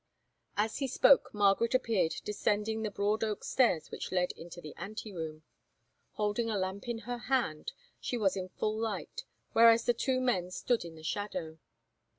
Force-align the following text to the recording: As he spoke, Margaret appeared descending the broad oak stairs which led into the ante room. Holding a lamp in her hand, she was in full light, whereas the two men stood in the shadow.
As 0.57 0.79
he 0.79 0.87
spoke, 0.87 1.29
Margaret 1.31 1.75
appeared 1.75 2.15
descending 2.25 2.81
the 2.81 2.89
broad 2.89 3.23
oak 3.23 3.43
stairs 3.43 3.91
which 3.91 4.11
led 4.11 4.31
into 4.31 4.59
the 4.59 4.75
ante 4.75 5.13
room. 5.13 5.43
Holding 6.13 6.49
a 6.49 6.57
lamp 6.57 6.87
in 6.87 6.97
her 7.05 7.19
hand, 7.19 7.73
she 7.99 8.17
was 8.17 8.35
in 8.35 8.49
full 8.49 8.75
light, 8.79 9.25
whereas 9.53 9.85
the 9.85 9.93
two 9.93 10.19
men 10.19 10.49
stood 10.49 10.83
in 10.83 10.95
the 10.95 11.03
shadow. 11.03 11.59